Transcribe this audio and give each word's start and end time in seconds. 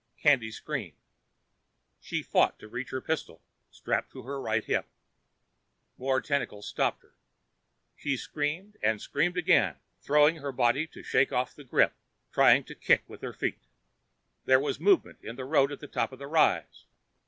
Candy 0.17 0.49
screamed. 0.51 0.97
She 1.99 2.23
fought 2.23 2.57
to 2.57 2.67
reach 2.67 2.89
her 2.89 3.01
pistol, 3.01 3.39
strapped 3.69 4.11
to 4.13 4.23
her 4.23 4.41
right 4.41 4.63
hip. 4.65 4.87
More 5.95 6.19
tentacles 6.21 6.65
stopped 6.67 7.03
her. 7.03 7.13
She 7.95 8.17
screamed 8.17 8.77
and 8.81 8.99
screamed 8.99 9.37
again, 9.37 9.75
throwing 10.01 10.37
her 10.37 10.51
body 10.51 10.87
to 10.87 11.03
shake 11.03 11.31
off 11.31 11.53
the 11.53 11.63
grip, 11.63 11.93
trying 12.31 12.63
to 12.63 12.73
kick 12.73 13.03
with 13.07 13.21
her 13.21 13.31
feet. 13.31 13.61
There 14.45 14.59
was 14.59 14.79
a 14.79 14.81
movement 14.81 15.19
in 15.21 15.35
the 15.35 15.45
road 15.45 15.71
at 15.71 15.81
the 15.81 15.87
top 15.87 16.11
of 16.11 16.17
the 16.17 16.25
rise. 16.25 16.85